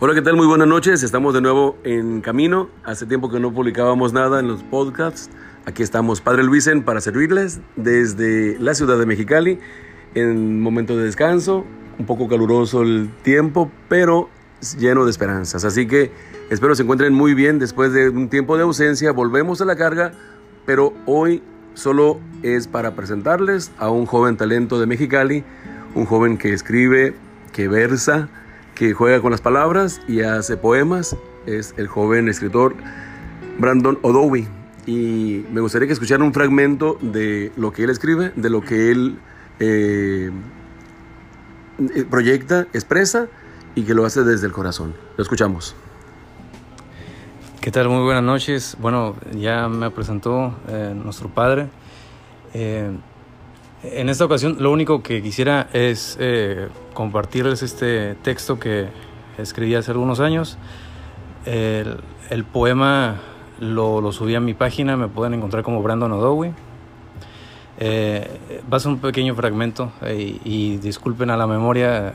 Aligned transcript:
Hola, 0.00 0.12
¿qué 0.12 0.22
tal? 0.22 0.34
Muy 0.34 0.48
buenas 0.48 0.66
noches. 0.66 1.04
Estamos 1.04 1.34
de 1.34 1.40
nuevo 1.40 1.78
en 1.84 2.20
camino. 2.20 2.68
Hace 2.82 3.06
tiempo 3.06 3.30
que 3.30 3.38
no 3.38 3.54
publicábamos 3.54 4.12
nada 4.12 4.40
en 4.40 4.48
los 4.48 4.64
podcasts. 4.64 5.30
Aquí 5.66 5.84
estamos, 5.84 6.20
Padre 6.20 6.42
Luisen, 6.42 6.82
para 6.82 7.00
servirles 7.00 7.60
desde 7.76 8.58
la 8.58 8.74
ciudad 8.74 8.98
de 8.98 9.06
Mexicali 9.06 9.60
en 10.16 10.60
momento 10.60 10.96
de 10.96 11.04
descanso. 11.04 11.64
Un 11.96 12.06
poco 12.06 12.26
caluroso 12.26 12.82
el 12.82 13.08
tiempo, 13.22 13.70
pero 13.88 14.28
lleno 14.76 15.04
de 15.04 15.12
esperanzas. 15.12 15.64
Así 15.64 15.86
que 15.86 16.10
espero 16.50 16.74
se 16.74 16.82
encuentren 16.82 17.14
muy 17.14 17.34
bien 17.34 17.60
después 17.60 17.92
de 17.92 18.08
un 18.08 18.28
tiempo 18.28 18.56
de 18.56 18.64
ausencia. 18.64 19.12
Volvemos 19.12 19.60
a 19.60 19.64
la 19.64 19.76
carga, 19.76 20.10
pero 20.66 20.92
hoy 21.06 21.40
solo 21.74 22.18
es 22.42 22.66
para 22.66 22.96
presentarles 22.96 23.70
a 23.78 23.90
un 23.90 24.06
joven 24.06 24.36
talento 24.36 24.80
de 24.80 24.86
Mexicali, 24.86 25.44
un 25.94 26.04
joven 26.04 26.36
que 26.36 26.52
escribe, 26.52 27.14
que 27.52 27.68
versa, 27.68 28.28
que 28.74 28.92
juega 28.92 29.20
con 29.20 29.30
las 29.30 29.40
palabras 29.40 30.00
y 30.08 30.22
hace 30.22 30.56
poemas. 30.56 31.16
Es 31.46 31.74
el 31.76 31.88
joven 31.88 32.28
escritor 32.28 32.74
Brandon 33.58 33.98
Odowi. 34.02 34.48
Y 34.86 35.44
me 35.52 35.60
gustaría 35.60 35.86
que 35.86 35.94
escucharan 35.94 36.26
un 36.26 36.34
fragmento 36.34 36.98
de 37.00 37.52
lo 37.56 37.72
que 37.72 37.84
él 37.84 37.90
escribe, 37.90 38.32
de 38.36 38.50
lo 38.50 38.60
que 38.60 38.90
él 38.90 39.18
eh, 39.60 40.30
proyecta, 42.10 42.66
expresa 42.72 43.28
y 43.74 43.84
que 43.84 43.94
lo 43.94 44.04
hace 44.04 44.22
desde 44.24 44.46
el 44.46 44.52
corazón. 44.52 44.94
Lo 45.16 45.22
escuchamos. 45.22 45.74
¿Qué 47.60 47.70
tal? 47.70 47.88
Muy 47.88 48.02
buenas 48.04 48.22
noches. 48.22 48.76
Bueno, 48.78 49.16
ya 49.34 49.68
me 49.68 49.90
presentó 49.90 50.54
eh, 50.68 50.94
nuestro 50.94 51.30
padre. 51.30 51.68
Eh, 52.52 52.90
en 53.92 54.08
esta 54.08 54.24
ocasión 54.24 54.56
lo 54.60 54.72
único 54.72 55.02
que 55.02 55.22
quisiera 55.22 55.68
es 55.72 56.16
eh, 56.20 56.68
compartirles 56.94 57.62
este 57.62 58.14
texto 58.16 58.58
que 58.58 58.88
escribí 59.38 59.74
hace 59.74 59.90
algunos 59.90 60.20
años. 60.20 60.58
El, 61.44 62.44
poema 62.44 63.20
lo, 63.60 64.10
subí 64.12 64.34
a 64.34 64.40
mi 64.40 64.54
página, 64.54 64.96
me 64.96 65.08
pueden 65.08 65.34
encontrar 65.34 65.62
como 65.62 65.82
Brandon 65.82 66.12
Odowi. 66.12 66.48
va 66.48 68.76
a 68.76 68.80
ser 68.80 68.92
un 68.92 68.98
pequeño 68.98 69.34
fragmento 69.34 69.92
y 70.06 70.78
disculpen 70.78 71.30
a 71.30 71.36
la 71.36 71.46
memoria 71.46 72.14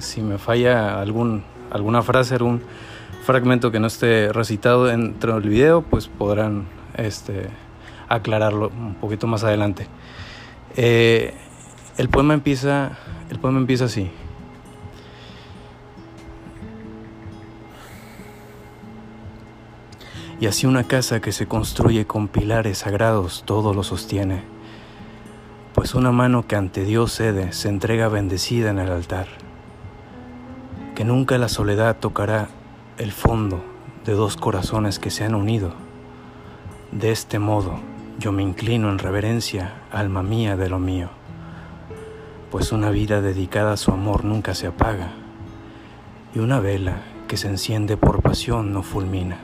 si 0.00 0.20
me 0.20 0.38
falla 0.38 1.00
algún, 1.00 1.44
alguna 1.70 2.02
frase, 2.02 2.34
algún 2.34 2.62
fragmento 3.22 3.70
que 3.70 3.78
no 3.78 3.86
esté 3.86 4.32
recitado 4.32 4.86
dentro 4.86 5.34
del 5.34 5.48
video, 5.48 5.82
pues 5.82 6.08
podrán 6.08 6.66
este, 6.96 7.48
aclararlo 8.08 8.68
un 8.68 8.94
poquito 8.94 9.26
más 9.26 9.44
adelante. 9.44 9.86
Eh, 10.76 11.34
el 11.96 12.08
poema 12.08 12.34
empieza, 12.34 12.96
el 13.28 13.38
poema 13.38 13.58
empieza 13.58 13.86
así. 13.86 14.10
Y 20.40 20.46
así 20.46 20.66
una 20.66 20.84
casa 20.84 21.20
que 21.20 21.32
se 21.32 21.46
construye 21.46 22.06
con 22.06 22.28
pilares 22.28 22.78
sagrados 22.78 23.42
todo 23.44 23.74
lo 23.74 23.82
sostiene, 23.82 24.42
pues 25.74 25.94
una 25.94 26.12
mano 26.12 26.46
que 26.46 26.56
ante 26.56 26.84
Dios 26.84 27.12
cede 27.12 27.52
se 27.52 27.68
entrega 27.68 28.08
bendecida 28.08 28.70
en 28.70 28.78
el 28.78 28.90
altar, 28.90 29.26
que 30.94 31.04
nunca 31.04 31.36
la 31.36 31.48
soledad 31.48 31.98
tocará 31.98 32.48
el 32.96 33.12
fondo 33.12 33.62
de 34.06 34.12
dos 34.12 34.36
corazones 34.36 34.98
que 34.98 35.10
se 35.10 35.24
han 35.24 35.34
unido. 35.34 35.74
De 36.90 37.10
este 37.12 37.38
modo 37.38 37.89
yo 38.20 38.32
me 38.32 38.42
inclino 38.42 38.90
en 38.90 38.98
reverencia, 38.98 39.72
alma 39.90 40.22
mía 40.22 40.54
de 40.54 40.68
lo 40.68 40.78
mío, 40.78 41.08
pues 42.50 42.70
una 42.70 42.90
vida 42.90 43.22
dedicada 43.22 43.72
a 43.72 43.76
su 43.78 43.92
amor 43.92 44.26
nunca 44.26 44.54
se 44.54 44.66
apaga, 44.66 45.12
y 46.34 46.40
una 46.40 46.60
vela 46.60 46.98
que 47.28 47.38
se 47.38 47.48
enciende 47.48 47.96
por 47.96 48.20
pasión 48.20 48.74
no 48.74 48.82
fulmina. 48.82 49.38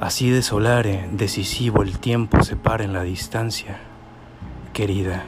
Así 0.00 0.30
de 0.30 0.40
solare, 0.40 1.10
decisivo 1.12 1.82
el 1.82 1.98
tiempo 1.98 2.42
se 2.42 2.56
para 2.56 2.84
en 2.84 2.94
la 2.94 3.02
distancia. 3.02 3.80
Querida, 4.72 5.22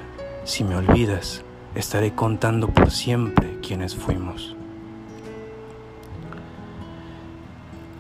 si 0.45 0.65
me 0.65 0.77
olvidas, 0.77 1.45
estaré 1.75 2.15
contando 2.15 2.69
por 2.69 2.91
siempre 2.91 3.59
quienes 3.61 3.95
fuimos. 3.95 4.57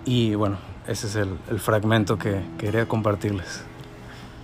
Y 0.07 0.35
bueno, 0.35 0.57
ese 0.87 1.09
es 1.09 1.17
el, 1.17 1.61
fragmento 1.61 2.17
que 2.17 2.41
quería 2.57 2.89
compartirles. 2.89 3.65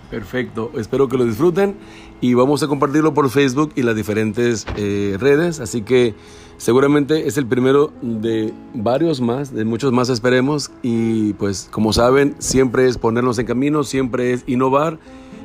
Perfecto, 0.09 0.71
espero 0.75 1.07
que 1.07 1.17
lo 1.17 1.25
disfruten 1.25 1.75
y 2.21 2.35
vamos 2.35 2.61
a 2.61 2.67
compartirlo 2.67 3.13
por 3.13 3.29
Facebook 3.29 3.71
y 3.75 3.81
las 3.81 3.95
diferentes 3.95 4.65
eh, 4.77 5.17
redes, 5.19 5.59
así 5.59 5.81
que 5.81 6.13
seguramente 6.57 7.27
es 7.27 7.37
el 7.37 7.47
primero 7.47 7.91
de 8.01 8.53
varios 8.73 9.19
más, 9.19 9.53
de 9.53 9.65
muchos 9.65 9.91
más 9.91 10.09
esperemos 10.09 10.71
y 10.83 11.33
pues 11.33 11.67
como 11.71 11.91
saben 11.91 12.35
siempre 12.37 12.87
es 12.87 12.99
ponernos 12.99 13.39
en 13.39 13.47
camino, 13.47 13.83
siempre 13.83 14.31
es 14.31 14.43
innovar 14.45 14.99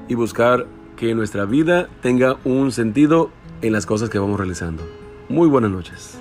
y 0.08 0.14
buscar 0.14 0.66
que 0.96 1.14
nuestra 1.14 1.46
vida 1.46 1.88
tenga 2.02 2.36
un 2.44 2.70
sentido 2.70 3.30
en 3.62 3.72
las 3.72 3.86
cosas 3.86 4.10
que 4.10 4.18
vamos 4.18 4.38
realizando. 4.38 4.82
Muy 5.30 5.48
buenas 5.48 5.70
noches. 5.70 6.18